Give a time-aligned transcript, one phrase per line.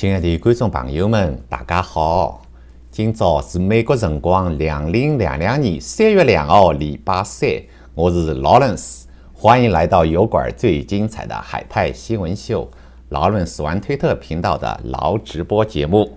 [0.00, 2.40] 亲爱的观众朋友们，大家好！
[2.90, 7.50] 今朝是美国辰光两零两两年三月两号，礼拜三。
[7.94, 12.66] 我是劳伦斯，欢迎来到油管最精彩的海派新闻秀——
[13.10, 16.10] 劳伦斯玩推特频道的劳直播节目。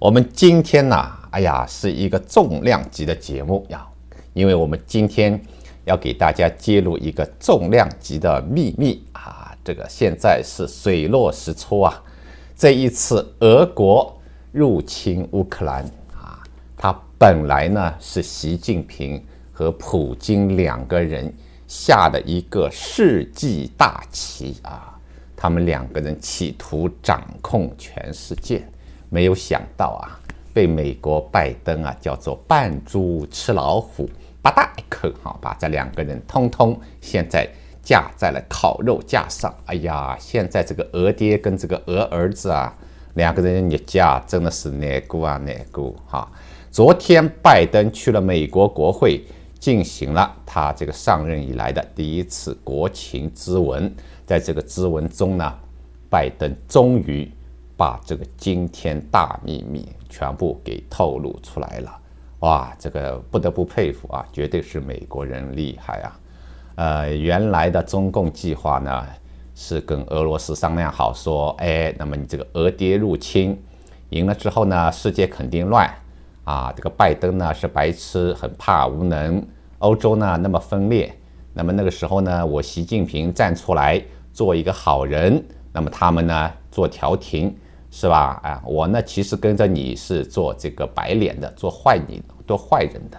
[0.00, 3.86] 我们今天呢，哎呀，是一个重量级的节目呀，
[4.32, 5.40] 因为我们今天
[5.84, 9.54] 要给大家揭露一个重量级的秘密啊！
[9.62, 12.02] 这个现在是水落石出啊！
[12.62, 14.16] 这一次俄国
[14.52, 15.84] 入侵乌克兰
[16.14, 16.38] 啊，
[16.76, 19.20] 它本来呢是习近平
[19.52, 21.34] 和普京两个人
[21.66, 24.96] 下的一个世纪大棋啊，
[25.34, 28.62] 他们两个人企图掌控全世界，
[29.10, 30.14] 没有想到啊，
[30.54, 34.08] 被美国拜登啊叫做扮猪吃老虎，
[34.40, 37.44] 吧嗒一口哈，把这两个人通通现在。
[37.82, 42.72] 架在了烤肉架上，哎呀，现在这个俄爹跟这个俄儿子啊，
[43.14, 46.30] 两个人一架真的是难过啊难过哈。
[46.70, 49.22] 昨天拜登去了美国国会，
[49.58, 53.92] 进行了他这个上任以来的第一次国情咨文，
[54.24, 55.52] 在这个咨文中呢，
[56.08, 57.30] 拜登终于
[57.76, 61.98] 把这个惊天大秘密全部给透露出来了，
[62.38, 66.18] 哇，这个不得不佩服啊，绝对是美国人厉害啊。
[66.74, 69.06] 呃，原来的中共计划呢，
[69.54, 73.60] 是跟俄罗斯商量好说，哎，那么你这个俄爹入侵
[74.10, 75.88] 赢了之后呢，世界肯定乱
[76.44, 76.72] 啊。
[76.74, 79.46] 这个拜登呢是白痴，很怕无能。
[79.78, 81.12] 欧洲呢那么分裂，
[81.52, 87.54] 那么那个时候呢，我习近平站出来做一个好人，那么他们呢做调停，
[87.90, 88.40] 是吧？
[88.42, 93.18] 啊，我呢其实跟着你是做这个白脸的，做坏你做坏人的，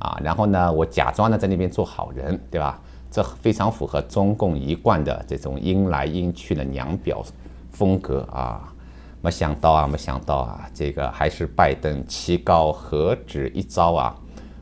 [0.00, 2.80] 啊，然后呢我假装呢在那边做好人，对吧？
[3.12, 7.20] 这非常符合中共一贯的这种阴来阴去的娘表
[7.72, 8.72] 风格啊！
[9.20, 14.16] 没想到啊，没想到啊，这个还是拜登棋高何止一招啊，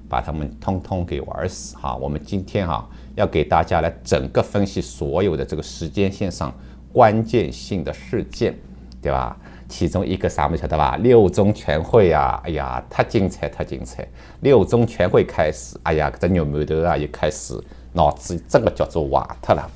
[0.08, 1.94] 把他们通通给玩死哈！
[1.96, 6.50] 我们今天啊，要给大家来整个分析所有的这个时间线上
[6.90, 8.58] 关键性的事件，
[9.02, 9.36] 对吧？
[9.68, 10.96] 其中一个啥物晓得吧？
[10.96, 14.06] 六中全会啊，哎呀，太精彩，太精彩！
[14.40, 17.58] 六中全会开始，哎呀，这牛馒头啊，又开始。
[17.92, 19.70] 脑子这个叫做瓦特了